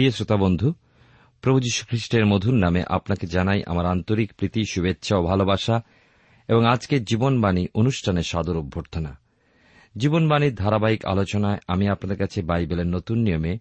[0.00, 0.72] প্রিয় শ্রোতা বন্ধু,
[1.42, 5.82] প্রভু খ্রিস্টের মধুর নামে আপনাকে জানাই আমার আন্তরিক প্রীতি, শুভেচ্ছা ও ভালোবাসা
[6.48, 9.18] এবং আজকের জীবনবাণী অনুষ্ঠানে সাদর অভ্যর্থনা।
[9.96, 13.58] জীবনবাণীর ধারাবাহিক আলোচনায় আমি আপনাদের কাছে বাইবেলের নতুন নিয়মে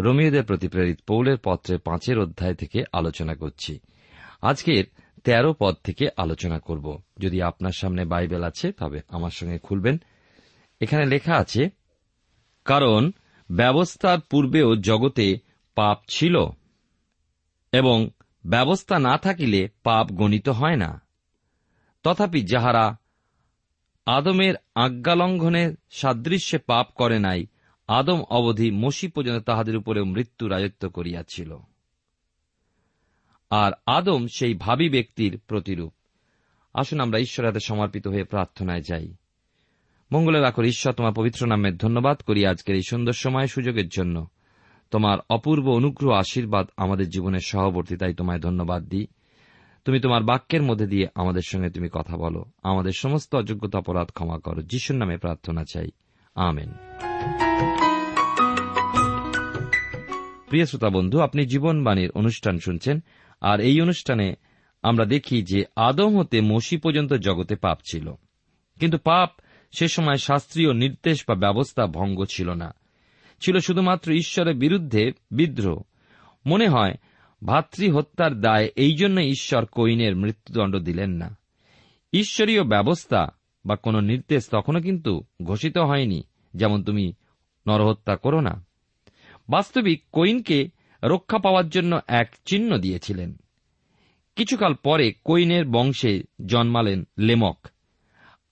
[0.00, 3.80] রোমিওদের প্রতি প্রেরিত পৌলের পত্রে পাঁচের অধ্যায় থেকে আলোচনা করছি।
[4.42, 4.84] আজকের
[5.24, 9.98] তেরো পদ থেকে আলোচনা করব। যদি আপনার সামনে বাইবেল আছে, তবে আমার সঙ্গে খুলবেন।
[10.80, 11.70] এখানে লেখা আছে,
[12.64, 13.10] কারণ
[13.52, 16.46] ব্যবস্থার পূর্বেও জগতে পাপ ছিল
[17.72, 18.10] এবং
[18.46, 21.02] ব্যবস্থা না থাকিলে পাপ গণিত হয় না।
[22.02, 22.96] তথাপি যাহারা
[24.06, 27.46] আদমের আজ্ঞালঙ্ঘনের সাদৃশ্যে পাপ করে নাই,
[27.88, 31.58] আদম অবধি মসি পর্যন্ত তাহাদের উপরে মৃত্যু রাজত্ব করিয়াছিল।
[33.50, 35.92] আর আদম সেই ভাবী ব্যক্তির প্রতিরূপ।
[36.74, 39.14] আসুন আমরা ঈশ্বর হাতে সমর্পিত হয়ে প্রার্থনায় যাই।
[40.12, 44.26] মঙ্গলের আখর ঈশ্বর তোমার পবিত্র নামের ধন্যবাদ করি আজকের এই সুন্দর সময় সুযোগের জন্য।
[44.94, 49.06] তোমার অপূর্ব অনুগ্রহ আশীর্বাদ আমাদের জীবনের সহবর্তী, তাই তোমায় ধন্যবাদ দিই।
[49.84, 54.38] তুমি তোমার বাক্যের মধ্যে দিয়ে আমাদের সঙ্গে তুমি কথা বলো। আমাদের সমস্ত অযোগ্যতা অপরাধ ক্ষমা
[54.38, 55.86] করো। যিশুর নামে প্রার্থনা চাই।
[56.34, 56.72] আমেন।
[60.48, 63.00] প্রিয় শ্রোতা বন্ধু, আপনি জীবনবাণীর অনুষ্ঠান শুনছেন,
[63.40, 64.34] আর এই অনুষ্ঠানে
[64.82, 68.14] আমরা দেখি যে আদম হতে মসি পর্যন্ত জগতে পাপ ছিল।
[68.80, 69.30] কিন্তু পাপ
[69.78, 72.74] সে সময় শাস্ত্রীয় নির্দেশ বা ব্যবস্থা ভঙ্গ ছিল না।
[73.40, 75.82] ছিল শুধুমাত্র ঈশ্বরের বিরুদ্ধে বিদ্রোহ।
[76.46, 76.94] মনে হয়
[77.46, 81.38] ভাতৃ হত্যার দায় এই জন্য ঈশ্বর কৈনের মৃত্যুদণ্ড দিলেন না।
[82.12, 83.26] ঈশ্বরীয় ব্যবস্থা
[83.66, 86.22] বা কোনো নির্দেশ তখনও কিন্তু ঘোষিত হয়নি,
[86.54, 87.12] যেমন তুমি
[87.68, 88.64] নরহত্যা করো না।
[89.48, 90.68] বাস্তবিক কৈনকে
[91.02, 93.36] রক্ষা পাওয়ার জন্য এক চিহ্ন দিয়েছিলেন।
[94.36, 97.66] কিছুকাল পরে কৈনের বংশে জন্মালেন লেমক।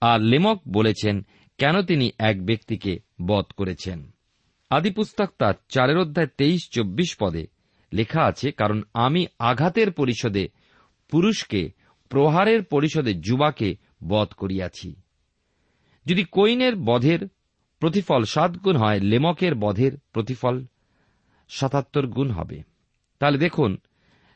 [0.01, 1.25] আর লেমক বলেছেন,
[1.57, 4.12] কেন তিনি এক ব্যক্তিকে বধ করেছেন?
[4.73, 7.47] আদিপুস্তক তার চারের অধ্যায় তেইশ, চব্বিশ পদে
[7.93, 10.47] লেখা আছে, কারণ আমি আঘাতের পরিষদে
[11.11, 11.71] পুরুষকে,
[12.09, 13.75] প্রহারের পরিষদে যুবাকে
[14.07, 14.95] বধ করিয়াছি।
[16.05, 17.27] যদি কৈনের বধের
[17.79, 20.65] প্রতিফল সাত গুণ হয়, লেমকের বধের প্রতিফল
[21.49, 22.63] সাতাত্তর গুণ হবে।
[23.19, 23.77] তাহলে দেখুন,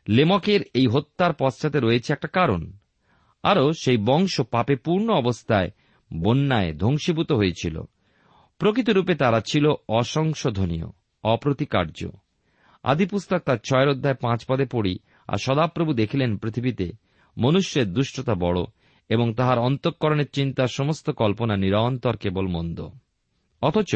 [0.09, 2.71] লেমকের এই হত্যার পশ্চাতে রয়েছে একটা কারণ।
[3.43, 5.71] আরও সেই বংশ পাপে পূর্ণ অবস্থায়
[6.13, 7.81] বন্যায় ধ্বংসীভূত হয়েছিল।
[8.59, 10.87] প্রকৃতরূপে তারা ছিল অসংশোধনীয়,
[11.23, 12.09] অপ্রতিকার্য।
[12.83, 16.91] আদিপুস্তক তার ছয়ের অধ্যায় পাঁচ পদে পড়ি, আর সদাপ্রভু দেখিলেন পৃথিবীতে
[17.37, 18.59] মনুষ্যের দুষ্টতা বড়
[19.09, 22.87] এবং তাহার অন্তঃকরণের চিন্তার সমস্ত কল্পনা নিরন্তর কেবল মন্দ
[23.61, 23.95] অথচ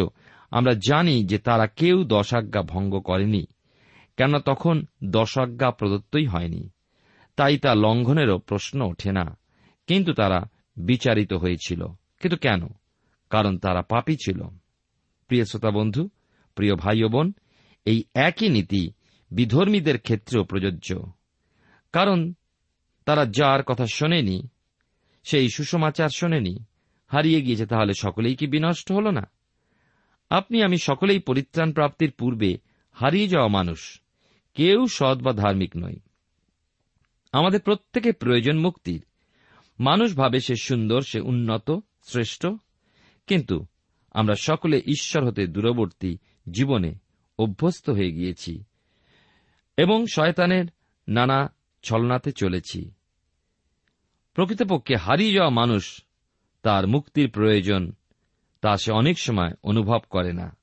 [0.51, 3.43] আমরা জানি যে তারা কেউ দশাজ্ঞা ভঙ্গ করেনি,
[4.17, 6.69] কেননা তখন দশাজ্ঞা প্রদত্তই হয়নি।
[7.35, 9.37] তাই তা লঙ্ঘনেরও প্রশ্ন ওঠে না,
[9.87, 10.39] কিন্তু তারা
[10.77, 11.85] বিচারিত হয়েছিল।
[12.21, 12.67] কিন্তু কেন?
[13.31, 14.41] কারণ তারা পাপী ছিল।
[15.27, 16.09] প্রিয় শ্রোতা বন্ধু,
[16.55, 17.33] প্রিয় ভাই বোন,
[17.85, 18.91] এই একই নীতি
[19.31, 21.11] বিধর্মীদের ক্ষেত্রেও প্রযোজ্য।
[21.91, 22.33] কারণ
[23.05, 24.47] তারা যার কথা শোনেনি,
[25.23, 26.57] সেই সুষমাচার শোনেনি,
[27.07, 29.31] হারিয়ে গিয়েছে তাহলে সকলেই কি বিনষ্ট হল না?
[30.29, 32.57] আপনি, আমি সকলেই পরিত্রাণ প্রাপ্তির পূর্বে
[32.91, 34.01] হারিয়ে যাওয়া মানুষ,
[34.53, 35.99] কেউ সৎ বা ধার্মিক নয়
[37.31, 39.05] আমাদের প্রত্যেকে প্রয়োজন মুক্তির।
[39.79, 41.71] মানুষ ভাবে সে সুন্দর, সে উন্নত,
[42.03, 42.45] শ্রেষ্ঠ
[43.27, 43.65] কিন্তু
[44.11, 46.17] আমরা সকলে ঈশ্বর হতে দূরবর্তী
[46.51, 46.95] জীবনে
[47.39, 48.63] অভ্যস্ত হয়ে গিয়েছি
[49.77, 50.65] এবং শয়তানের
[51.07, 52.91] নানা ছলনাতে চলেছি।
[54.33, 56.03] প্রকৃতপক্ষে হারিয়ে যাওয়া মানুষ
[56.63, 57.91] তার মুক্তির প্রয়োজন,
[58.61, 60.55] তা সে অনেক সময় অনুভব করে না।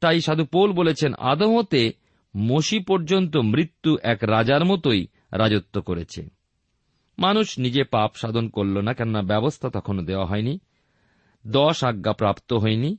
[0.00, 1.92] তাই সাধু পোল বলেছেন আদমতে
[2.36, 6.28] মসি পর্যন্ত মৃত্যু এক রাজার মতোই রাজত্ব করেছে।
[7.18, 10.58] মানুষ নিজে পাপ সাধন করল না কেননা ব্যবস্থা তখনও দেওয়া হয়নি।
[11.46, 12.96] দশ আজ্ঞা প্রাপ্ত হয়নি।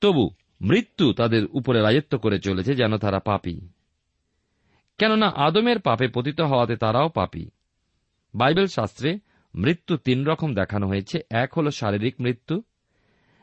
[0.00, 0.30] তবু
[0.60, 3.60] মৃত্যু তাদের উপরে রাজত্ব করে চলেছে যেন তারা পাপী।
[4.98, 7.50] কেননা আদমের পাপে পতিত হওয়াতে তারাও পাপী।
[8.34, 9.18] বাইবেল শাস্ত্রে
[9.54, 12.62] মৃত্যু তিন রকম দেখানো হয়েছে। এক হল শারীরিক মৃত্যু,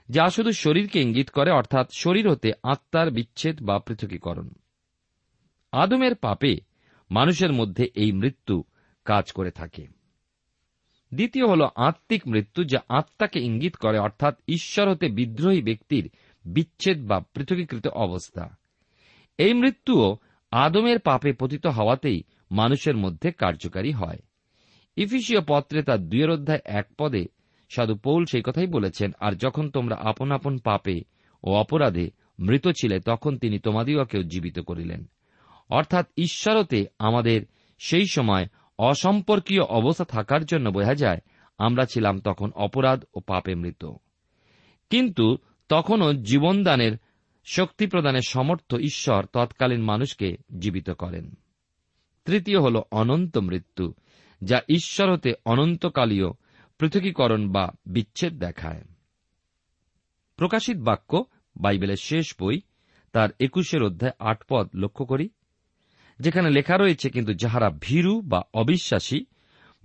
[0.10, 4.50] যা শুধু শরীরকে ইঙ্গিত করে, অর্থাৎ শরীর হতে আত্মার বিচ্ছেদ বা পৃথকীকরণ।
[5.72, 6.58] আদমের পাপে
[7.12, 8.64] মানুষের মধ্যে এই মৃত্যু
[9.06, 9.99] কাজ করে থাকে।
[11.14, 16.10] দ্বিতীয় হল আত্মিক মৃত্যু, যা আত্মাকে ইঙ্গিত করে, অর্থাৎ ঈশ্বর হতে বিদ্রোহী ব্যক্তির
[16.46, 18.58] বিচ্ছেদ বা পৃথকীকৃত অবস্থা।
[19.38, 20.18] এই মৃত্যুও
[20.52, 24.20] আদমের পাপে পতিত হওয়াতেই মানুষের মধ্যে কার্যকারী হয়।
[24.96, 27.26] ইফিসীয় পত্রে তার দুয়ের অধ্যায় এক পদে
[27.70, 31.02] সাধু পৌল সেই কথাই বলেছেন, আর যখন তোমরা আপন আপন পাপে
[31.44, 35.06] ও অপরাধে মৃত ছিলে, তখন তিনি তোমাদিওকেও জীবিত করিলেন।
[35.70, 37.42] অর্থাৎ ঈশ্বরতে আমাদের
[37.80, 38.46] সেই সময়
[38.80, 41.18] অসম্পর্কীয় অবস্থা থাকার জন্য বোঝা যায়,
[41.58, 43.86] আমরা ছিলাম তখন অপরাধ ও পাপে মৃত।
[44.90, 45.38] কিন্তু
[45.70, 46.98] তখনও জীবনদানের
[47.46, 51.36] শক্তি প্রদানের সমর্থ ঈশ্বর তৎকালীন মানুষকে জীবিত করেন।
[52.26, 53.94] তৃতীয় হল অনন্ত মৃত্যু,
[54.44, 56.32] যা ঈশ্বর হতে অনন্তকালীয়
[56.80, 58.84] পৃথকীকরণ বা বিচ্ছেদ দেখায়।
[60.36, 61.24] প্রকাশিত বাক্য,
[61.62, 62.62] বাইবেলের শেষ বই,
[63.12, 65.30] তার একুশের অধ্যায় আট পদ লক্ষ্য করি।
[66.20, 69.26] যেখানে লেখা রয়েছে কিন্তু যাহারা ভীরু বা অবিশ্বাসী,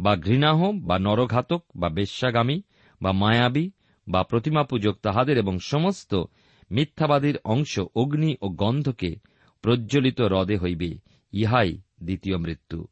[0.01, 2.63] বা ঘৃণাহ বা নরঘাতক, বা বেশ্যাগামী,
[3.03, 3.71] বা মায়াবী,
[4.09, 6.25] বা প্রতিমা পূজক তাহাদের এবং সমস্ত
[6.71, 9.17] মিথ্যাবাদীর অংশ অগ্নি ও গন্ধকে
[9.63, 10.99] প্রজ্বলিত হ্রদে হইবে,
[11.33, 12.87] ইহাই দ্বিতীয় মৃত্যু।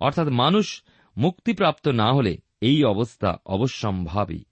[0.00, 0.82] অর্থাৎ মানুষ
[1.16, 4.44] মুক্তিপ্রাপ্ত না হলে এই অবস্থা অবশ্যম্ভাবী।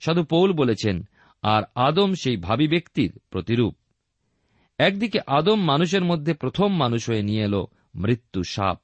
[0.00, 1.08] সাধু পৌল বলেছেন,
[1.42, 3.76] আর আদম সেই ভাবী ব্যক্তির প্রতিরূপ।
[4.78, 7.64] একদিকে আদম মানুষের মধ্যে প্রথম মানুষ হয়ে নিয়ে এল
[7.94, 8.80] মৃত্যু সাপ।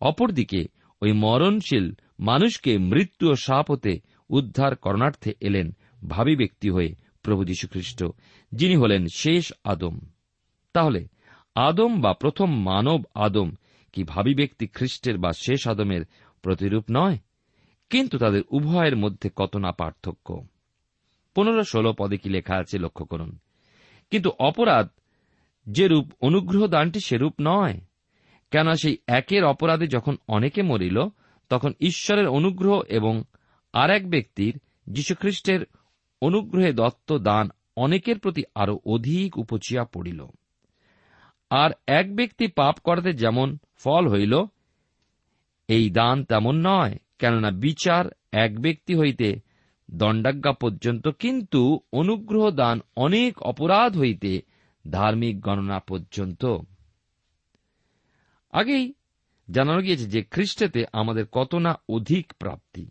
[0.00, 0.64] অপরদিকে
[1.02, 5.70] ওই মরণশীল মানুষকে মৃত্যু ও সাপ হতে উদ্ধার করণার্থে এলেন
[6.08, 8.04] ভাবী ব্যক্তি হয়ে প্রভু যীশুখ্রিস্ট,
[8.52, 9.98] যিনি হলেন শেষ আদম।
[10.72, 11.08] তাহলে
[11.54, 13.50] আদম বা প্রথম মানব আদম
[13.92, 16.04] কি ভাবী ব্যক্তি খ্রিস্টের বা শেষ আদমের
[16.42, 17.18] প্রতিরূপ নয়?
[17.90, 20.46] কিন্তু তাদের উভয়ের মধ্যে কত না পার্থক্য?
[21.34, 23.38] পনেরো ষোলো পদে কি লেখা আছে লক্ষ্য করুন।
[24.10, 24.88] কিন্তু অপরাধ
[25.68, 27.80] যে রূপ অনুগ্রহ দানটি সেরূপ নয়।
[28.50, 30.98] কেন সেই একের অপরাধে যখন অনেকে মরিল,
[31.48, 33.22] তখন ঈশ্বরের অনুগ্রহ এবং
[33.72, 35.60] আর এক ব্যক্তির, যীশুখ্রিস্টের
[36.22, 40.26] অনুগ্রহে দত্ত দান অনেকের প্রতি আরও অধিক উপচিয়া পড়িল।
[41.50, 44.42] আর এক ব্যক্তি পাপ করাতে যেমন ফল হইল,
[45.68, 49.40] এই দান তেমন নয়, কেননা বিচার এক ব্যক্তি হইতে
[49.90, 54.42] দণ্ডাজ্ঞা পর্যন্ত। কিন্তু অনুগ্রহ দান অনেক অপরাধ হইতে
[54.90, 56.44] ধার্মিক গণনা পর্যন্ত।
[58.52, 58.94] আগেই
[59.50, 62.90] জানানো গিয়েছে যে খ্রিস্টেতে আমাদের কত না অধিক প্রাপ্তি।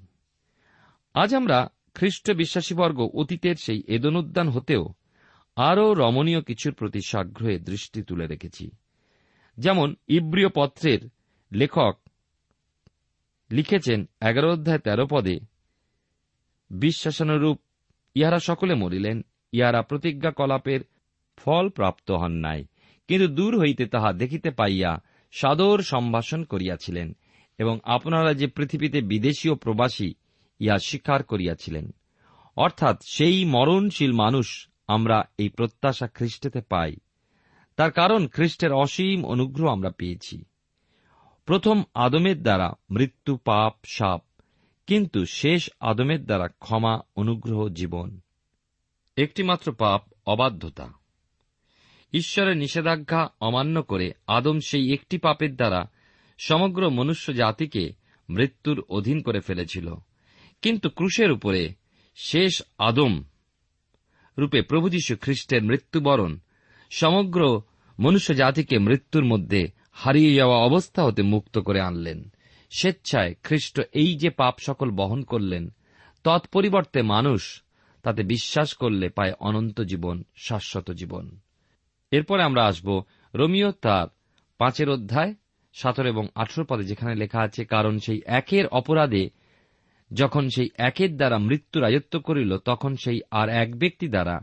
[1.14, 4.94] আজ আমরা খ্রিস্ট বিশ্বাসীবর্গ অতীতের সেই এদন উদ্যান হতেও
[5.56, 8.72] আরও রমণীয় কিছুর প্রতি সাগ্রহে দৃষ্টি তুলে রেখেছি।
[9.58, 11.10] যেমন ইব্রিয় পত্রের
[11.52, 12.00] লেখক
[13.52, 15.40] লিখেছেন এগারো অধ্যায় তেরো পদে,
[16.70, 17.60] বিশ্বাসানুরূপ
[18.16, 20.80] ইহারা সকলে মরিলেন, ইহারা প্রতিজ্ঞা কলাপের
[21.38, 22.66] ফল প্রাপ্ত হন নাই,
[23.08, 24.98] কিন্তু দূর হইতে তাহা দেখিতে পাইয়া
[25.32, 27.16] সাদর সম্ভাষণ করিয়াছিলেন,
[27.58, 30.14] এবং আপনারা যে পৃথিবীতে বিদেশীয় প্রবাসী,
[30.60, 31.92] ইহা স্বীকার করিয়াছিলেন।
[32.56, 36.96] অর্থাৎ সেই মরণশীল মানুষ আমরা এই প্রত্যাশা খ্রিস্টেতে পাই।
[37.76, 40.46] তার কারণ খ্রিস্টের অসীম অনুগ্রহ আমরা পেয়েছি।
[41.46, 44.22] প্রথম আদমের দ্বারা মৃত্যু, পাপ, সাপ,
[44.88, 48.20] কিন্তু শেষ আদমের দ্বারা ক্ষমা, অনুগ্রহ, জীবন।
[49.18, 50.94] একটিমাত্র পাপ, অবাধ্যতা।
[52.14, 55.86] ঈশ্বরের নিষেধাজ্ঞা অমান্য করে আদম সেই একটি পাপের দ্বারা
[56.38, 57.94] সমগ্র মনুষ্য জাতিকে
[58.30, 59.96] মৃত্যুর অধীন করে ফেলেছিল।
[60.62, 61.74] কিন্তু ক্রুশের উপরে
[62.16, 63.24] শেষ আদম
[64.38, 66.40] রূপে প্রভু যীশু খ্রিস্টের মৃত্যুবরণ
[66.92, 67.62] সমগ্র
[68.00, 72.30] মনুষ্য জাতিকে মৃত্যুর মধ্যে হারিয়ে যাওয়া অবস্থা হতে মুক্ত করে আনলেন।
[72.78, 75.74] স্বেচ্ছায় খ্রিস্ট এই যে পাপ সকল বহন করলেন,
[76.24, 77.62] তৎপরিবর্তে মানুষ
[78.04, 81.40] তাতে বিশ্বাস করলে পায় অনন্ত জীবন, শাশ্বত জীবন।
[82.12, 82.88] এরপরে আমরা আসব
[83.34, 84.08] রোমিও তার
[84.60, 85.32] পাঁচের অধ্যায়,
[85.76, 89.24] সতেরো এবং আঠেরো পদে, যেখানে লেখা আছে, কারণ সেই একের অপরাধে
[90.12, 94.36] যখন সেই একের দ্বারা মৃত্যু রাজত্ব করিল, তখন সেই আর এক ব্যক্তি দ্বারা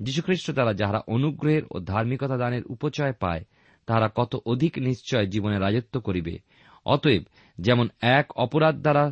[0.00, 3.42] যীশুখ্রিস্ট দ্বারা যাহারা অনুগ্রহের ও ধার্মিকতা দানের উপচয় পায়,
[3.88, 6.34] তাহারা কত অধিক নিশ্চয় জীবনে রাজত্ব করিবে।
[6.86, 7.22] অতএব
[7.58, 7.86] যেমন
[8.18, 9.04] এক অপরাধ দ্বারা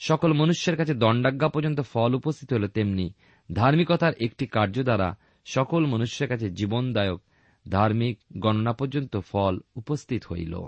[0.00, 3.06] সকল মনুষ্যের কাছে দণ্ডাজ্ঞা পর্যন্ত ফল উপস্থিত হল তেমনি
[3.50, 5.08] ধার্মিকতার একটি কার্য দ্বারা
[5.46, 7.20] সকল মনুষ্যের কাছে জীবনদায়ক
[7.68, 10.60] ধার্মিক গণনা পর্যন্ত ফল উপস্থিত হইল।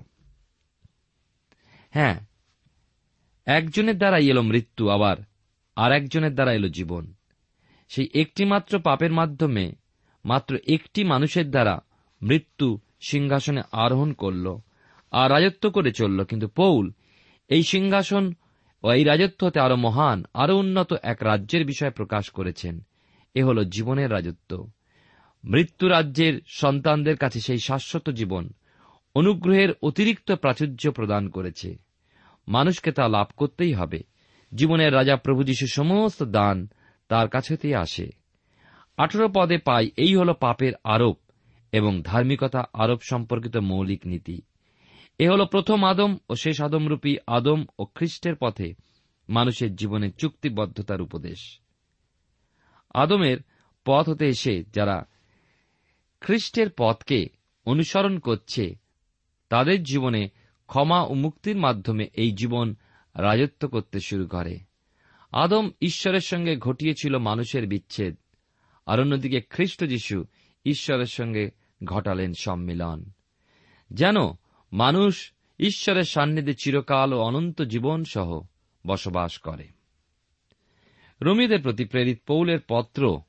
[1.90, 2.20] হ্যাঁ
[3.46, 5.16] একজনের দ্বারা এলো মৃত্যু, আবার
[5.76, 7.14] আর একজনের দ্বারা এলো জীবন।
[7.88, 9.72] সেই একটি মাত্র পাপের মাধ্যমে
[10.24, 11.80] মাত্র একটি মানুষের দ্বারা
[12.22, 14.58] মৃত্যু সিংহাসনে আরোহণ করল
[15.10, 16.92] আর রাজত্ব করে চলল। কিন্তু পৌল
[17.48, 18.34] এই সিংহাসন
[18.82, 22.80] ও এই রাজত্ব হতে আরও মহান, আরও উন্নত এক রাজ্যের বিষয়ে প্রকাশ করেছেন।
[23.34, 24.70] এ হল জীবনের রাজত্ব।
[25.44, 28.50] মৃত্যু রাজ্যের সন্তানদের কাছে সেই শাশ্বত জীবন
[29.14, 31.78] অনুগ্রহের অতিরিক্ত প্রাচুর্য প্রদান করেছে।
[32.48, 34.02] মানুষকে তা লাভ করতেই হবে।
[34.54, 36.68] জীবনের রাজা প্রভু যীশু সমস্ত দান
[37.08, 38.10] তার কাছেতেই আসে।
[38.96, 41.18] আঠেরো পদে পাই এই হল পাপের আরোপ
[41.72, 44.42] এবং ধার্মিকতা আরোপ সম্পর্কিত মৌলিক নীতি।
[45.18, 48.74] এ হল প্রথম আদম ও শেষ আদমরূপী আদম ও খ্রিস্টের পথে
[49.28, 51.60] মানুষের জীবনে চুক্তিবদ্ধতার উপদেশ।
[52.94, 53.38] আদমের
[53.84, 55.04] পথ হতে এসে যারা
[56.22, 57.26] খ্রিস্টের পথকে
[57.64, 58.74] অনুসরণ করছে।
[59.48, 60.28] তাদের জীবনে
[60.66, 62.74] ক্ষমা ও মুক্তির মাধ্যমে এই জীবন
[63.16, 64.58] রাজত্ব করতে শুরু করে।
[65.32, 68.16] আদম ঈশ্বরের সঙ্গে ঘটিয়েছিল মানুষের বিচ্ছেদ।
[68.86, 70.24] আর অন্যদিকে খ্রিস্ট যীশু
[70.64, 71.50] ঈশ্বরের সঙ্গে
[71.84, 73.10] ঘটালেন সম্মিলন।
[73.90, 74.16] যেন
[74.72, 78.40] মানুষ ঈশ্বরের সান্নিধ্যে চিরকাল ও অনন্ত জীবন সহ
[78.86, 79.68] বসবাস করে।
[81.22, 83.20] রমিদের প্রতি প্রেরিত পৌলের পত্র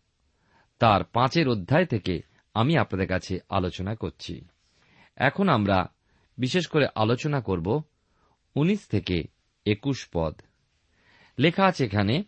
[0.79, 4.45] তার পাঁচের অধ্যায় থেকে আমি আপনাদের কাছে আলোচনা করছি।
[5.15, 5.89] এখন আমরা
[6.37, 7.81] বিশেষ করে আলোচনা করব
[8.55, 9.23] উনিশ থেকে
[9.65, 10.33] একুশ পদ।
[11.39, 12.23] লেখা আছে এখানে,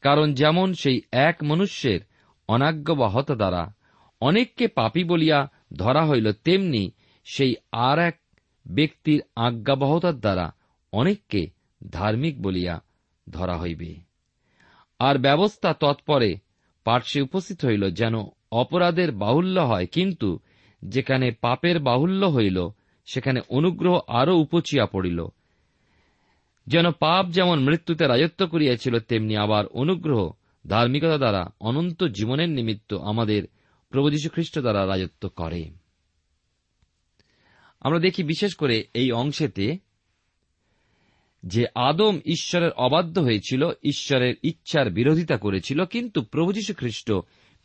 [0.00, 2.00] কারণ যেমন সেই এক মনুষ্যের
[2.48, 3.74] অনাজ্ঞাবহত দ্বারা
[4.20, 6.90] অনেককে পাপী বলিয়া ধরা হইল, তেমনি
[7.24, 8.20] সেই আর এক
[8.66, 10.54] ব্যক্তির আজ্ঞাবহতার দ্বারা
[10.92, 11.50] অনেককে
[11.90, 12.80] ধার্মিক বলিয়া
[13.30, 13.94] ধরা হইবে।
[14.98, 16.38] আর ব্যবস্থা তৎপরে
[16.84, 18.14] পার্শ্বে উপস্থিত হইল যেন
[18.50, 20.38] অপরাধের বাহুল্য হয়, কিন্তু
[20.84, 22.68] যেখানে পাপের বাহুল্য হইল,
[23.06, 25.26] সেখানে অনুগ্রহ আরও উপচিয়া পড়িল।
[26.66, 30.30] যেন পাপ যেমন মৃত্যুতে রাজত্ব করিয়াছিল, তেমনি আবার অনুগ্রহ
[30.66, 33.42] ধার্মিকতা দ্বারা অনন্ত জীবনের নিমিত্ত আমাদের
[33.90, 35.64] প্রভু খ্রিস্ট দ্বারা রাজত্ব করে।
[37.80, 39.78] আমরা দেখি বিশেষ করে এই অংশেতে
[41.46, 47.12] যে আদম ঈশ্বরের অবাধ্য হয়েছিল, ঈশ্বরের ইচ্ছার বিরোধিতা করেছিল, কিন্তু প্রভু খ্রিস্ট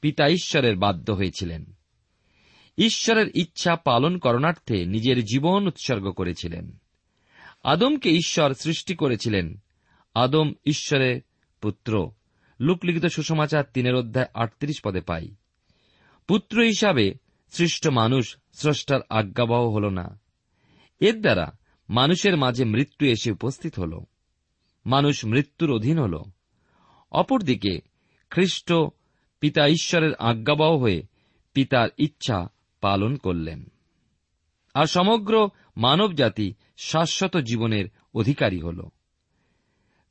[0.01, 1.65] পিতা ঈশ্বরের বাধ্য হয়েছিলেন।
[2.77, 6.77] ঈশ্বরের ইচ্ছা পালন করণার্থে নিজের জীবন উৎসর্গ করেছিলেন।
[7.63, 9.61] আদমকে ঈশ্বর সৃষ্টি করেছিলেন।
[10.15, 11.21] আদম ঈশ্বরের
[11.61, 12.11] পুত্র।
[12.59, 15.35] লুকলিখিত সুষমাচার তিনের অধ্যায় আটত্রিশ পদে পাই।
[16.27, 17.13] পুত্র হিসাবে
[17.49, 20.19] সৃষ্ট মানুষ স্রষ্টার আজ্ঞাবহ হল না।
[20.99, 21.57] এর দ্বারা
[21.89, 23.99] মানুষের মাঝে মৃত্যু এসে উপস্থিত হল।
[24.85, 26.23] মানুষ মৃত্যুর অধীন হল।
[27.11, 27.79] অপরদিকে
[28.29, 28.73] খ্রিস্ট
[29.45, 31.03] পিতা ঈশ্বরের আজ্ঞাবহ হয়ে
[31.53, 32.49] পিতার ইচ্ছা
[32.81, 33.65] পালন করলেন।
[34.73, 38.89] আর সমগ্র মানব জাতি শাশ্বত জীবনের অধিকারী হল।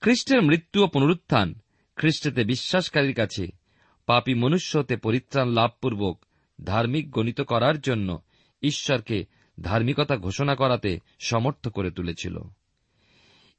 [0.00, 1.55] খ্রিস্টের মৃত্যু ও পুনরুত্থান
[1.97, 3.47] খ্রিস্টেতে বিশ্বাসকারীর কাছে
[4.07, 6.25] পাপী মনুষ্য হতে পরিত্রাণ লাভপূর্বক
[6.64, 8.23] ধার্মিক গণিত করার জন্য
[8.62, 9.25] ঈশ্বরকে
[9.61, 12.38] ধার্মিকতা ঘোষণা করাতে সমর্থ করে তুলেছিল।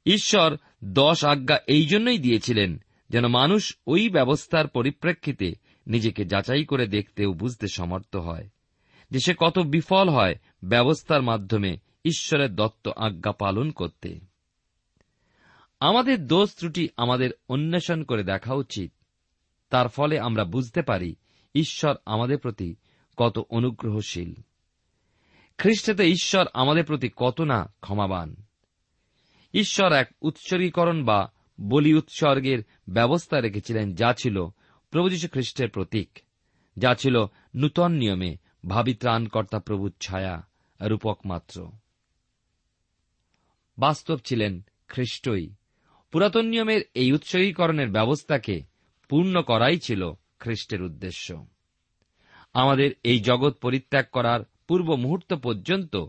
[0.06, 2.78] ঈশ্বর দশ আজ্ঞা এই জন্যই দিয়েছিলেন
[3.10, 5.52] যেন মানুষ ওই ব্যবস্থার পরিপ্রেক্ষিতে
[5.86, 8.48] নিজেকে যাচাই করে দেখতে ও বুঝতে সমর্থ হয়।
[9.10, 14.20] যে সে কত বিফল হয় ব্যবস্থার মাধ্যমে ঈশ্বরের দত্ত আজ্ঞা পালন করতে।
[15.80, 18.92] আমাদের দোষ ত্রুটি আমাদের অন্বেষণ করে দেখা উচিত।
[19.70, 21.14] তার ফলে আমরা বুঝতে পারি
[21.54, 22.76] ঈশ্বর আমাদের প্রতি
[23.16, 24.34] কত অনুগ্রহশীল।
[25.58, 28.36] খ্রিস্টেতে ঈশ্বর আমাদের প্রতি কত না ক্ষমাবান।
[29.54, 34.46] ঈশ্বর এক উৎসর্গীকরণ বা বলি উৎসর্গের ব্যবস্থা রেখেছিলেন, যা ছিল
[34.90, 36.18] প্রভু যীশু খ্রিস্টের প্রতীক,
[36.76, 38.36] যা ছিল নূতন নিয়মে
[38.68, 40.48] ভাবি ত্রাণকর্তা প্রভুর ছায়া
[40.80, 41.72] রূপক মাত্র।
[43.78, 45.50] বাস্তব ছিলেন খ্রিস্টই।
[46.10, 48.62] পুরাতন নিয়মের এই উৎসর্গীকরণের ব্যবস্থাকে
[49.08, 51.46] পূর্ণ করাই ছিল খ্রিস্টের উদ্দেশ্য।
[52.52, 56.04] আমাদের এই জগৎ পরিত্যাগ করার পূর্ব মুহূর্ত পর্যন্ত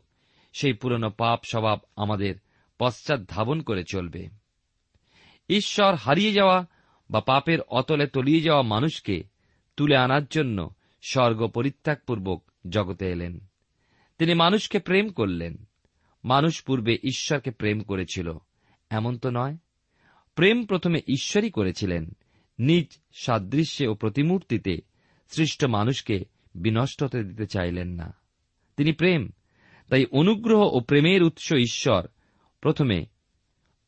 [0.54, 2.36] সেই পুরনো পাপ স্বভাব আমাদের
[2.80, 4.28] পশ্চাৎ ধাবন করে চলবে।
[5.50, 6.66] ঈশ্বর হারিয়ে যাওয়া
[7.10, 9.24] বা পাপের অতলে তলিয়ে যাওয়া মানুষকে
[9.78, 10.70] তুলে আনার জন্য
[11.02, 13.40] স্বর্গ পরিত্যাগপূর্বক জগতে এলেন।
[14.18, 15.68] তিনি মানুষকে প্রেম করলেন।
[16.24, 18.38] মানুষ পূর্বে ঈশ্বরকে প্রেম করেছিল।
[18.90, 19.58] এমন তো নয়।
[20.36, 22.12] প্রেম প্রথমে ঈশ্বরই করেছিলেন।
[22.60, 24.78] নিজ সাদৃশ্যে ও প্রতিমূর্তিতে
[25.30, 28.14] সৃষ্ট মানুষকে বিনষ্ট হতে দিতে চাইলেন না।
[28.78, 29.30] তিনি প্রেম।
[29.90, 32.08] তাই অনুগ্রহ ও প্রেমের উৎস ঈশ্বর
[32.62, 33.06] প্রথমে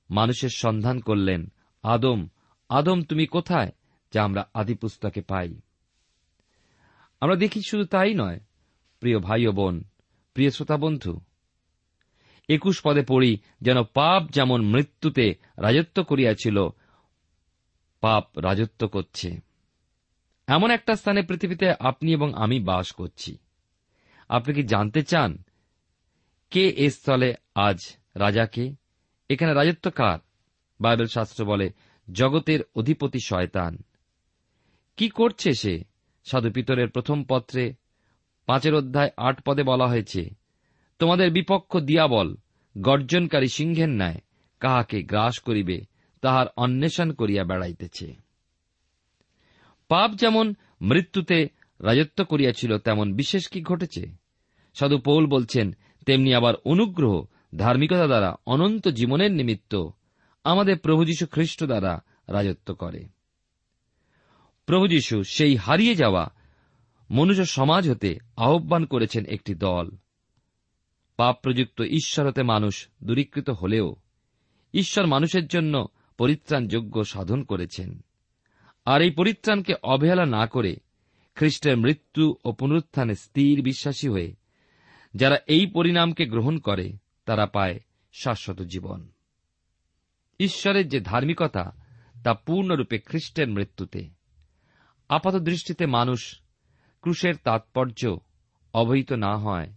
[0.09, 1.51] মানুষের সন্ধান করলেন
[1.83, 2.27] আদম
[2.69, 3.71] আদম, তুমি কোথায়
[4.13, 5.61] যা আমরা আদিপুস্তকে পাই?
[7.21, 8.39] আমরা দেখি শুধু তাই নয়,
[8.99, 9.83] প্রিয় ভাই ও বোন,
[10.33, 11.21] প্রিয় শ্রোতা বন্ধু,
[12.49, 16.67] একুশ পদে পড়ি, যেন পাপ যেমন মৃত্যুতে রাজত্ব করিয়াছিল,
[18.01, 19.39] পাপ রাজত্ব করছে।
[20.47, 23.37] এমন একটা স্থানে পৃথিবীতে আপনি এবং আমি বাস করছি।
[24.29, 25.43] আপনি কি জানতে চান
[26.49, 27.77] কে এ স্থলে আজ
[28.15, 28.75] রাজাকে
[29.29, 30.19] এখানে রাজত্ব কার?
[30.81, 31.71] বাইবেল শাস্ত্র বলে
[32.11, 33.83] জগতের অধিপতি শয়তান।
[34.97, 35.83] কি করছে সে?
[36.25, 37.73] সাধু পিতরের প্রথম পত্রে
[38.45, 40.29] পাঁচের অধ্যায় আট পদে বলা হয়েছে,
[40.99, 42.35] তোমাদের বিপক্ষ দিয়াবল,
[42.77, 44.21] গর্জনকারী সিংহের ন্যায়
[44.59, 45.81] কাহাকে গ্রাস করিবে,
[46.21, 48.15] তাহার অন্বেষণ করিয়া বেড়াইতেছে।
[49.87, 54.07] পাপ যেমন মৃত্যুতে রাজত্ব করিয়াছিল, তেমন বিশেষ কি ঘটেছে?
[54.73, 57.25] সাধু পৌল বলছেন, তেমনি আবার অনুগ্রহ
[57.57, 59.89] ধার্মিকতা দ্বারা অনন্ত জীবনের নিমিত্ত
[60.43, 63.07] আমাদের প্রভু যীশু খ্রিস্ট দ্বারা রাজত্ব করে।
[64.65, 66.29] প্রভু যীশু সেই হারিয়ে যাওয়া
[67.11, 69.89] মনুষ্য সমাজ হতে আহ্বান করেছেন একটি দল।
[71.17, 73.95] পাপ প্রযুক্ত ঈশ্বর হতে মানুষ দূরীকৃত হলেও
[74.73, 75.85] ঈশ্বর মানুষের জন্য
[76.17, 77.99] পরিত্রাণযোগ্য সাধন করেছেন।
[78.85, 80.75] আর এই পরিত্রাণকে অবহেলা না করে
[81.35, 84.35] খ্রিস্টের মৃত্যু ও পুনরুত্থানে স্থির বিশ্বাসী হয়ে
[85.15, 86.93] যারা এই পরিণামকে গ্রহণ করে,
[87.25, 87.79] তারা পায়
[88.13, 89.11] শাশ্বত জীবন।
[90.39, 91.71] ঈশ্বরের যে ধার্মিকতা,
[92.23, 94.09] তা পূর্ণরূপে খ্রিস্টের মৃত্যুতে।
[95.09, 96.41] আপাত দৃষ্টিতে মানুষ
[97.01, 98.17] ক্রুশের তাৎপর্য
[98.73, 99.73] অবহিত না হয়,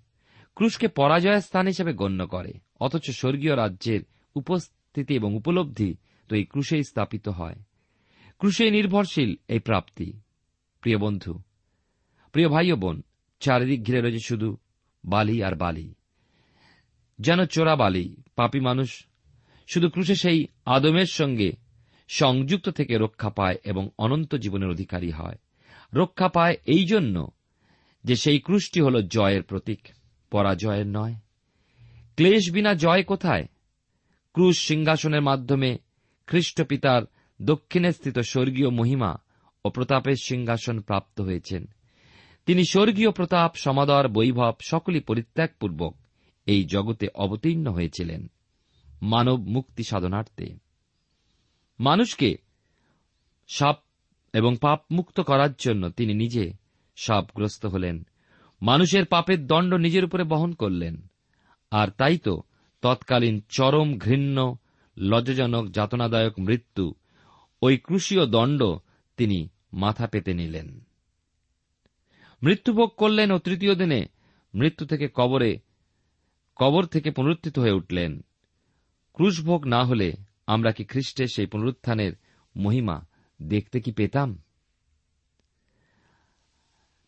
[0.54, 4.00] ক্রুশকে পরাজয়ের স্থান হিসেবে গণ্য করে, অথচ স্বর্গীয় রাজ্যের
[4.34, 5.96] উপস্থিতি এবং উপলব্ধি
[6.28, 7.54] তো এই ক্রুশেই স্থাপিত হয়।
[8.38, 10.20] ক্রুশে নির্ভরশীল এই প্রাপ্তি।
[10.80, 11.42] প্রিয় বন্ধু,
[12.32, 13.02] প্রিয় ভাই ও বোন,
[13.40, 14.56] চারিদিক ঘিরে রয়েছে শুধু
[15.04, 15.94] বালি আর বালি।
[17.18, 19.06] যেন চোরা বালি পাপী মানুষ
[19.66, 21.52] শুধু ক্রুশে সেই আদমের সঙ্গে
[22.08, 25.38] সংযুক্ত থেকে রক্ষা পায় এবং অনন্ত জীবনের অধিকারী হয়।
[25.94, 27.30] রক্ষা পায় এই জন্য
[28.04, 29.88] যে সেই ক্রুশটি হল জয়ের প্রতীক,
[30.30, 31.14] পরাজয়ের নয়।
[32.16, 33.46] ক্লেশ বিনা জয় কোথায়?
[34.32, 35.78] ক্রুশ সিংহাসনের মাধ্যমে
[36.26, 37.02] খ্রিস্ট পিতার
[37.42, 39.16] দক্ষিণে স্থিত স্বর্গীয় মহিমা
[39.64, 41.66] ও প্রতাপের সিংহাসন প্রাপ্ত হয়েছেন।
[42.46, 45.96] তিনি স্বর্গীয় প্রতাপ, সমাদর, বৈভব সকলই পরিত্যাগপূর্বক
[46.46, 48.31] এই জগতে অবতীর্ণ হয়েছিলেন।
[49.02, 50.58] মানব মুক্তি সাধনার্থে।
[51.80, 52.36] মানুষকে
[53.48, 53.82] সাপ
[54.32, 56.52] এবং পাপ মুক্ত করার জন্য তিনি নিজে
[56.96, 58.06] সাপগ্রস্ত হলেন।
[58.62, 61.10] মানুষের পাপের দণ্ড নিজের উপরে বহন করলেন।
[61.70, 62.42] আর তাই তো
[62.82, 64.56] তৎকালীন চরম ঘৃণ্য,
[64.96, 66.94] লজ্জাজনক, যাতনাদায়ক মৃত্যু,
[67.62, 68.62] ওই ক্রুশীয় দণ্ড
[69.16, 70.80] তিনি মাথা পেতে নিলেন।
[72.42, 74.06] মৃত্যুভোগ করলেন ও তৃতীয় দিনে
[74.54, 75.58] মৃত্যু থেকে কবরে,
[76.56, 78.24] কবর থেকে পুনরুত্থিত হয়ে উঠলেন।
[79.12, 80.12] ক্রুশভোগ না হলে
[80.46, 82.12] আমরা কি খ্রিস্টের সেই পুনরুত্থানের
[82.56, 83.00] মহিমা
[83.42, 84.42] দেখতে কি পেতাম?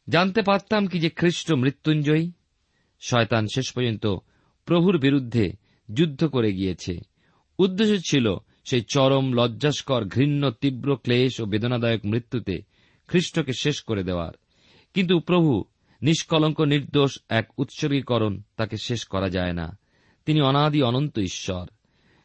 [0.09, 2.33] জানতে পারতাম কি যে খ্রিস্ট মৃত্যুঞ্জয়ী,
[3.01, 4.07] শয়তান শেষ পর্যন্ত
[4.65, 5.53] প্রভুর বিরুদ্ধে
[5.95, 7.01] যুদ্ধ করে গিয়েছে।
[7.59, 12.63] উদ্দেশ্য ছিল সেই চরম, লজ্জাস্কর, ঘৃণ্য, তীব্র ক্লেশ ও বেদনাদায়ক মৃত্যুতে
[13.09, 14.33] খ্রিস্টকে শেষ করে দেওয়ার।
[14.95, 15.65] কিন্তু প্রভু
[16.03, 19.79] নিষ্কলঙ্ক নির্দোষ এক উৎসর্গীকরণ তাকে শেষ করা যায় না।
[20.27, 21.67] তিনি অনাদি অনন্ত ঈশ্বর।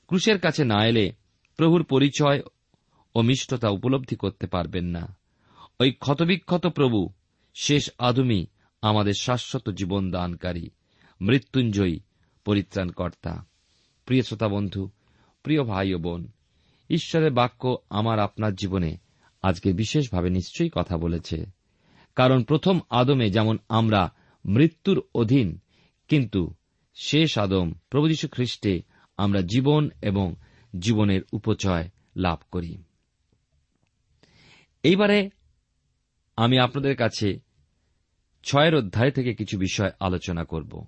[0.10, 1.12] ক্রুশের কাছে না এলে
[1.58, 2.42] প্রভুর পরিচয়
[3.16, 5.18] ও মিষ্টতা উপলব্ধি করতে পারবেন না।
[5.80, 7.10] ওই ক্ষতবিক্ষত প্রভু,
[7.56, 8.46] শেষ আদমি,
[8.82, 10.70] আমাদের শাশ্বত জীবন দানকারী
[11.22, 12.00] মৃত্যুঞ্জয়ী,
[12.46, 13.46] পরিত্রাণকর্তা।
[14.06, 14.90] প্রিয় শ্রোতা বন্ধু,
[15.44, 16.32] প্রিয় ভাই ও বোন,
[16.90, 18.98] ঈশ্বরের বাক্য আমার আপনার জীবনে
[19.42, 21.46] আজকে বিশেষভাবে নিশ্চয়ই কথা বলেছে।
[22.16, 24.14] কারণ প্রথম আদমে যেমন আমরা
[24.46, 25.60] মৃত্যুর অধীন,
[26.08, 26.54] কিন্তু
[26.96, 28.89] শেষ আদম প্রভু যীশু খ্রিস্টে
[29.20, 30.36] আমরা জীবন এবং
[30.80, 32.84] জীবনের উপচয় লাভ করি।
[34.84, 35.30] এইবারে
[36.38, 37.40] আমি আপনাদের কাছে
[38.44, 40.86] ছয়ের অধ্যায় থেকে কিছু বিষয় আলোচনা করব।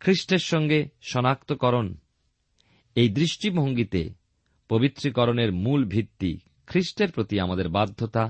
[0.00, 1.94] খ্রিস্টের সঙ্গে শনাক্তকরণ,
[2.94, 4.02] এই দৃষ্টিভঙ্গিতে
[4.68, 8.24] পবিত্রীকরণের মূল ভিত্তি খ্রিস্টের প্রতি আমাদের বাধ্যতা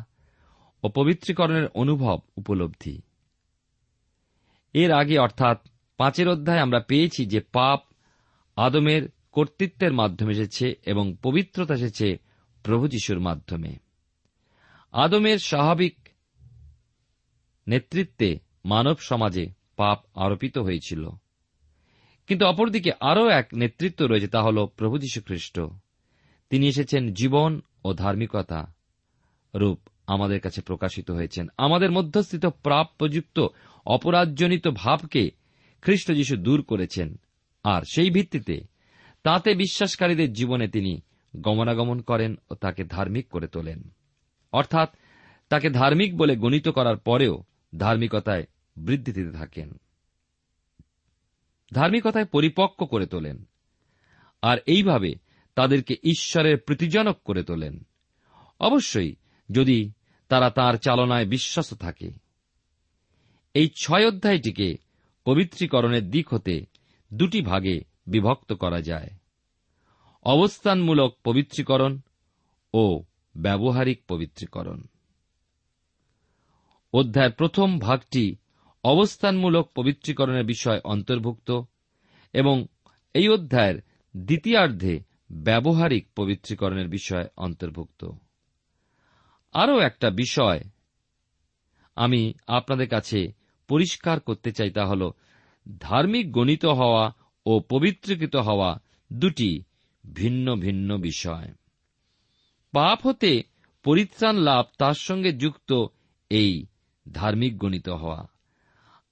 [0.82, 3.02] ও পবিত্রীকরণের অনুভব উপলব্ধি।
[4.74, 5.58] এর আগে অর্থাৎ
[5.96, 7.80] পাঁচের অধ্যায় আমরা পেয়েছি যে পাপ
[8.60, 12.16] আদমের কর্তৃত্বের মাধ্যমে এসেছে এবং পবিত্রতা এসেছে
[12.62, 13.76] প্রভু যিশুর মাধ্যমে।
[14.92, 16.08] আদমের স্বাভাবিক
[17.68, 19.46] নেতৃত্বে মানব সমাজে
[19.76, 21.08] পাপ আরোপিত হয়েছিল।
[22.26, 25.60] কিন্তু অপরদিকে আরও এক নেতৃত্ব রয়েছে, তা হল প্রভু খ্রিস্ট
[26.50, 28.74] তিনি এসেছেন জীবন ও ধার্মিকতা
[29.54, 33.46] রূপ আমাদের কাছে প্রকাশিত হয়েছেন। আমাদের মধ্যস্থিত প্রাপ্যযুক্ত
[33.86, 35.30] অপরাধজনিত ভাবকে
[35.82, 37.18] খ্রিস্ট যীশু দূর করেছেন।
[37.64, 38.60] আর সেই ভিত্তিতে
[39.22, 41.00] তাতে বিশ্বাসকারীদের জীবনে তিনি
[41.36, 43.94] গমনাগমন করেন ও তাকে ধার্মিক করে তোলেন।
[44.52, 44.90] অর্থাৎ
[45.48, 47.44] তাকে ধার্মিক বলে গণিত করার পরেও
[47.78, 48.46] ধার্মিকতায়
[48.76, 49.80] বৃদ্ধি দিতে থাকেন।
[51.72, 53.48] ধার্মিকতায় পরিপক্ক করে তোলেন
[54.42, 55.14] আর এইভাবে
[55.54, 57.86] তাদেরকে ঈশ্বরের প্রীতিজনক করে তোলেন।
[58.60, 59.14] অবশ্যই
[59.50, 59.92] যদি
[60.28, 62.10] তারা তার চালনায় বিশ্বাস থাকে।
[63.54, 64.76] এই ছয় অধ্যায়টিকে
[65.24, 66.69] পবিত্রীকরণের দিক হতে
[67.14, 69.10] দুটি ভাগে বিভক্ত করা যায়।
[70.22, 72.00] অবস্থানমূলক পবিত্রীকরণ
[72.74, 73.02] ও
[73.36, 74.82] ব্যবহারিক পবিত্রীকরণ।
[76.92, 78.36] অধ্যায়ের প্রথম ভাগটি
[78.84, 81.62] অবস্থানমূলক পবিত্রীকরণের বিষয় অন্তর্ভুক্ত
[82.32, 82.66] এবং
[83.14, 83.82] এই অধ্যায়ের
[84.16, 85.00] দ্বিতীয়ার্ধে
[85.32, 88.10] ব্যবহারিক পবিত্রীকরণের বিষয় অন্তর্ভুক্ত।
[89.52, 90.60] আরও একটা বিষয়
[91.96, 93.32] আমি আপনাদের কাছে
[93.68, 95.10] পরিষ্কার করতে চাই তা হল
[95.80, 97.12] ধার্মিক গণিত হওয়া
[97.46, 98.80] ও পবিত্রকৃত হওয়া
[99.12, 99.62] দুটি
[100.12, 101.52] ভিন্ন ভিন্ন বিষয়।
[102.72, 103.42] পাপ হতে
[103.84, 105.86] পরিত্রাণ লাভ তার সঙ্গে যুক্ত
[106.30, 106.66] এই
[107.12, 108.28] ধার্মিক গণিত হওয়া।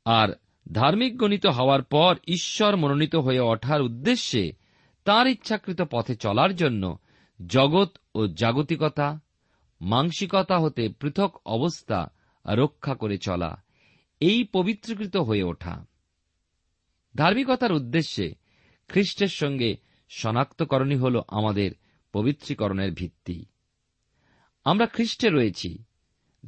[0.04, 0.28] আর
[0.72, 4.52] ধার্মিক গণিত হওয়ার পর ঈশ্বর মনোনীত হয়ে ওঠার উদ্দেশ্যে
[5.04, 6.98] তার ইচ্ছাকৃত পথে চলার জন্য
[7.46, 9.20] জগৎ ও জাগতিকতা
[9.80, 12.10] মাংসিকতা হতে পৃথক অবস্থা
[12.46, 13.62] রক্ষা করে চলা,
[14.20, 15.87] এই পবিত্রকৃত হয়ে ওঠা।
[17.18, 18.34] ধার্মিকতার উদ্দেশ্যে
[18.88, 19.76] খ্রিস্টের সঙ্গে
[20.08, 21.70] শনাক্তকরণই হল আমাদের
[22.12, 23.44] পবিত্রীকরণের ভিত্তি।
[24.64, 25.84] আমরা খ্রিস্টে রয়েছি,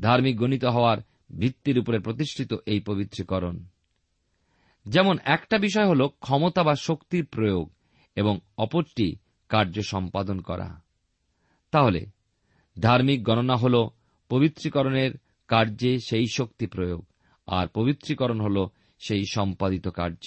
[0.00, 0.98] ধার্মিক গণিত হওয়ার
[1.38, 3.64] ভিত্তির উপরে প্রতিষ্ঠিত এই পবিত্রীকরণ।
[4.86, 7.72] যেমন একটা বিষয় হল ক্ষমতা বা শক্তির প্রয়োগ
[8.16, 9.16] এবং অপরটি
[9.48, 10.82] কার্য সম্পাদন করা।
[11.70, 12.06] তাহলে
[12.78, 13.88] ধার্মিক গণনা হল
[14.28, 15.12] পবিত্রীকরণের
[15.48, 17.06] কার্যে সেই শক্তি প্রয়োগ,
[17.46, 18.66] আর পবিত্রীকরণ হল
[18.98, 20.26] সেই সম্পাদিত কার্য।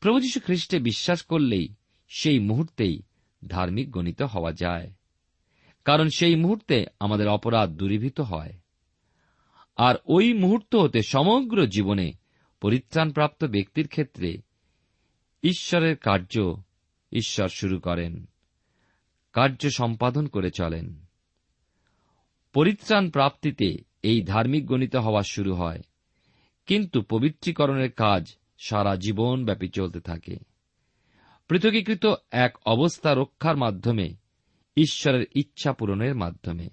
[0.00, 1.74] প্রভু যীশু খ্রিস্টে বিশ্বাস করলেই
[2.08, 3.02] সেই মুহূর্তেই
[3.46, 4.90] ধার্মিক গণিত হওয়া যায়।
[5.84, 8.52] কারণ সেই মুহূর্তে আমাদের অপরাধ দূরীভূত হয়।
[9.76, 12.12] আর ওই মুহূর্ত হতে সমগ্র জীবনে
[12.60, 14.38] পরিত্রাণপ্রাপ্ত ব্যক্তির ক্ষেত্রে
[15.42, 16.54] ঈশ্বরের কার্য
[17.12, 18.28] ঈশ্বর শুরু করেন,
[19.32, 21.04] কার্য সম্পাদন করে চলেন।
[22.52, 25.80] পরিত্রাণ প্রাপ্তিতে এই ধার্মিক গণিত হওয়া শুরু হয়,
[26.66, 30.36] কিন্তু পবিত্রীকরণের কাজ সারা জীবন ব্যাপী চলতে থাকে।
[31.48, 34.14] পৃথকীকৃত এক অবস্থা রক্ষার মাধ্যমে,
[34.76, 36.68] ঈশ্বরের ইচ্ছা পূরণের মাধ্যমে।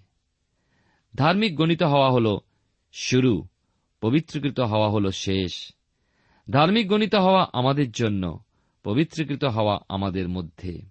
[1.15, 2.37] ধার্মিক গণিত হওয়া হল
[2.93, 3.47] শুরু,
[4.01, 5.71] পবিত্রকৃত হওয়া হল শেষ।
[6.49, 8.39] ধার্মিক গণিত হওয়া আমাদের জন্য,
[8.83, 10.81] পবিত্রীকৃত হওয়া আমাদের মধ্যে।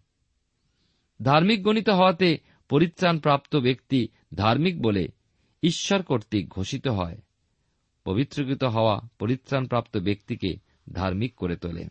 [1.23, 5.09] ধার্মিক গণিত হওয়াতে পরিত্রাণপ্রাপ্ত ব্যক্তি ধার্মিক বলে
[5.63, 7.19] ঈশ্বর কর্তৃক ঘোষিত হয়।
[8.05, 11.89] পবিত্রকৃত হওয়া পরিত্রাণপ্রাপ্ত ব্যক্তিকে ধার্মিক করে তোলে।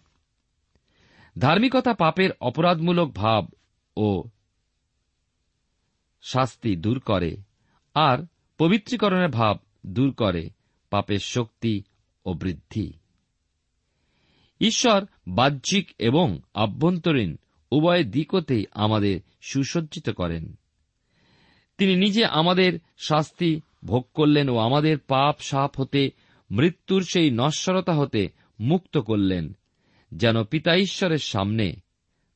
[1.39, 3.47] ধার্মিকতা পাপের অপরাধমূলক ভাব
[3.97, 4.23] ও
[6.21, 7.37] শাস্তি দূর করে
[7.93, 8.25] আর
[8.57, 10.49] পবিত্রীকরণের ভাব দূর করে
[10.89, 11.83] পাপের শক্তি
[12.25, 12.93] ও বৃদ্ধি।
[14.61, 17.35] ঈশ্বর বাহ্যিক এবং আভ্যন্তরীণ
[17.71, 20.53] উভয় দিকতেই আমাদের সুসজ্জিত করেন।
[21.77, 26.11] তিনি নিজে আমাদের শাস্তি ভোগ করলেন ও আমাদের পাপ সাপ হতে,
[26.51, 28.29] মৃত্যুর সেই নশ্বরতা হতে
[28.59, 29.57] মুক্ত করলেন,
[30.11, 31.75] যেন পিতা ঈশ্বরের সামনে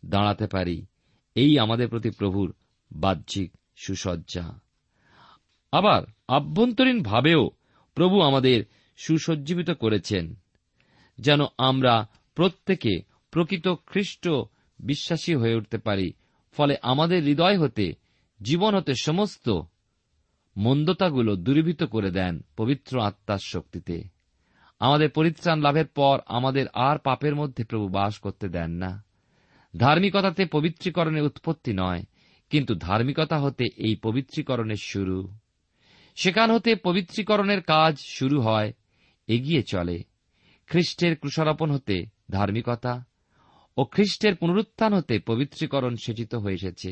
[0.05, 0.85] দাঁড়াতে পারি।
[1.35, 2.53] এই আমাদের প্রতি প্রভুর
[2.91, 4.59] বাহ্যিক সুসজ্জা।
[5.71, 7.49] আবার আভ্যন্তরীণভাবেও
[7.95, 8.63] প্রভু আমাদের
[8.97, 10.35] সুসজ্জীবিত করেছেন,
[11.19, 13.01] যেন আমরা প্রত্যেকে
[13.31, 14.29] প্রকৃত খ্রিস্ট
[14.79, 16.13] বিশ্বাসী হয়ে উঠতে পারি,
[16.51, 17.93] ফলে আমাদের হৃদয় হতে,
[18.41, 19.61] জীবন হতে সমস্ত
[20.57, 24.16] মন্দতাগুলো দূরীভূত করে দেন পবিত্র আত্মার শক্তিতে।
[24.79, 29.03] আমাদের পরিত্রাণ লাভের পর আমাদের আর পাপের মধ্যে প্রভু বাস করতে দেন না।
[29.77, 32.03] ধার্মিকতাতে পবিত্রীকরণের উৎপত্তি নয়,
[32.49, 35.33] কিন্তু ধার্মিকতা হতে এই পবিত্রীকরণের শুরু।
[36.15, 38.73] সেখান হতে পবিত্রীকরণের কাজ শুরু হয়,
[39.27, 40.03] এগিয়ে চলে।
[40.67, 43.03] খ্রিস্টের ক্রুষারোপণ হতে ধার্মিকতা
[43.77, 46.91] ও খ্রিস্টের পুনরুত্থান হতে পবিত্রীকরণ সেচিত হয়ে এসেছে।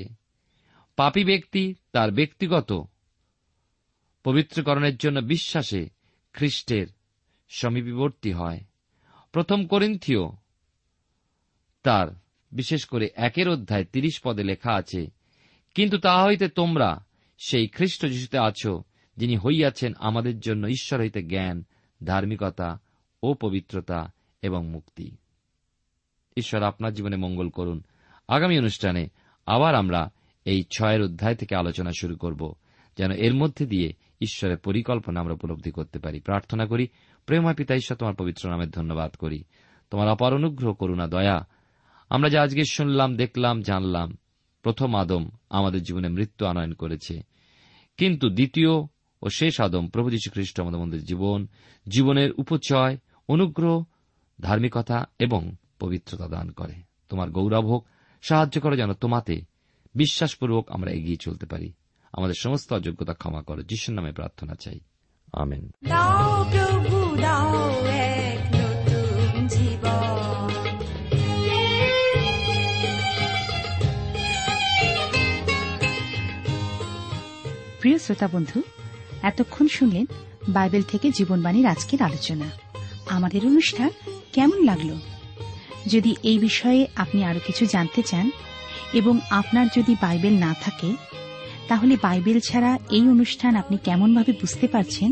[0.96, 2.84] পাপী ব্যক্তি তার ব্যক্তিগত
[4.24, 5.90] পবিত্রকরণের জন্য বিশ্বাসে
[6.34, 6.88] খ্রিস্টের
[7.50, 8.60] সমীপবর্তী হয়।
[9.32, 10.32] প্রথম করিন্থিও
[11.84, 12.08] তার,
[12.52, 15.08] বিশেষ করে একের অধ্যায় তিরিশ পদে লেখা আছে,
[15.76, 17.06] কিন্তু তা হইতে তোমরা
[17.38, 18.84] সেই খ্রিস্ট যিশুতে আছো,
[19.18, 21.64] যিনি হইয়াছেন আমাদের জন্য ঈশ্বর হইতে জ্ঞান,
[22.04, 22.80] ধার্মিকতা
[23.24, 25.12] ও পবিত্রতা এবং মুক্তি।
[26.38, 27.84] ঈশ্বর আপনার জীবনে মঙ্গল করুন।
[28.28, 29.08] আগামী অনুষ্ঠানে
[29.46, 30.12] আবার আমরা
[30.46, 32.56] এই ছয়ের অধ্যায় থেকে আলোচনা শুরু করব,
[32.98, 36.88] যেন এর মধ্যে দিয়ে ঈশ্বরের পরিকল্পনা আমরা উপলব্ধি করতে পারি। প্রার্থনা করি
[37.26, 39.44] প্রেমা পিতা ঈশ্বর তোমার পবিত্র নামের ধন্যবাদ করি।
[39.92, 41.48] তোমার অপার অনুগ্রহ, করুণা, দয়া।
[42.10, 44.18] আমরা যা আজকে শুনলাম, দেখলাম, জানলাম,
[44.62, 47.22] প্রথম আদম আমাদের জীবনে মৃত্যু আনয়ন করেছে।
[47.98, 48.70] কিন্তু দ্বিতীয়
[49.22, 51.48] ও শেষ আদম প্রভু যীশু খ্রিস্ট আমাদের মধ্যে জীবন,
[51.90, 53.84] জীবনের উপচয়, অনুগ্রহ,
[54.42, 56.74] ধার্মিকতা এবং পবিত্রতা দান করে।
[57.10, 57.88] তোমার গৌরব হোক,
[58.22, 59.42] সাহায্য করো যেন তোমাতে
[59.96, 61.74] বিশ্বাসপূর্বক আমরা এগিয়ে চলতে পারি।
[62.14, 64.80] আমাদের সমস্ত অযোগ্যতা ক্ষমা করো। যিশুর নামে প্রার্থনা চাই।
[65.34, 65.72] আমেন।
[77.80, 78.62] প্রিয় শ্রোতা বন্ধু,
[79.22, 80.06] এতক্ষণ শুনলেন
[80.50, 82.50] বাইবেল থেকে জীবনবাণীর আজকের আলোচনা।
[83.10, 83.90] আমাদের অনুষ্ঠান
[84.34, 85.00] কেমন লাগল?
[85.88, 88.32] যদি এই বিষয়ে আপনি আরও কিছু জানতে চান
[88.94, 90.96] এবং আপনার যদি বাইবেল না থাকে,
[91.68, 95.12] তাহলে বাইবেল ছাড়া এই অনুষ্ঠান আপনি কেমনভাবে বুঝতে পারছেন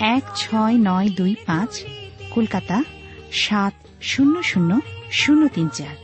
[0.00, 1.72] এক ছয় নয় দুই পাঁচ,
[2.34, 2.76] কলকাতা
[3.32, 4.70] সাত শূন্য শূন্য
[5.12, 5.96] শূন্য তিন চার।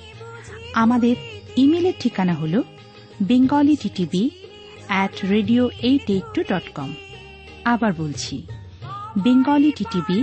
[0.74, 1.16] আমাদের
[1.56, 2.54] ইমেলের ঠিকানা হল
[3.22, 4.30] Bengali TTV
[4.86, 6.90] at radio eight eight two dot com
[7.64, 8.36] আবার বলছি
[9.24, 10.18] Bengali TTV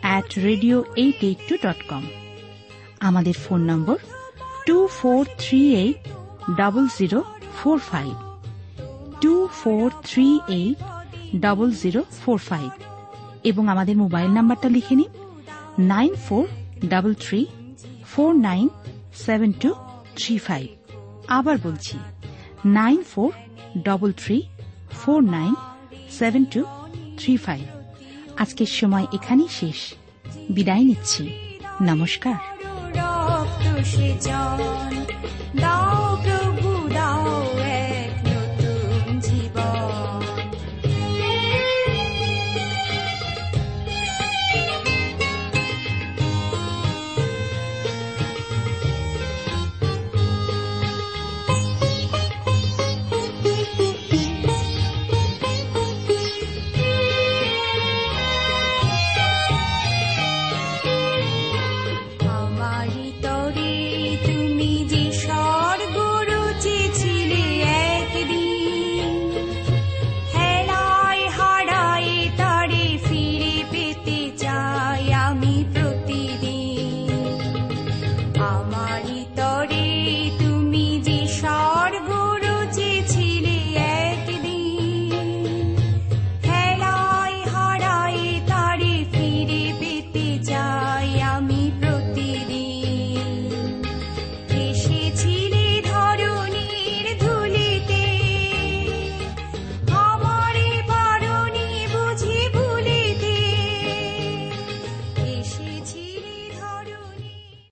[0.00, 2.04] at radio eight eight two dot com
[3.00, 3.96] আমাদের phone number
[4.66, 6.00] two four three eight
[6.56, 7.20] double zero
[7.54, 8.12] four five
[9.20, 10.78] two four three eight
[11.40, 12.70] double zero four five
[13.44, 15.10] এবং আমাদের mobile নাম্বারটা লিখে নিন।
[15.78, 16.48] Nine four
[16.88, 17.46] double three
[18.06, 18.68] four nine
[19.14, 19.74] seven two
[20.16, 20.66] three five.
[21.28, 21.98] আবার বলছি,
[22.64, 23.32] nine four
[23.82, 24.42] double three
[24.90, 25.54] four nine
[26.10, 26.64] seven two
[27.18, 27.64] three five.
[28.36, 29.94] আজকের সময় এখানেই শেষ।
[30.50, 31.22] বিদায় নিচ্ছি।
[31.82, 32.34] নমস্কার।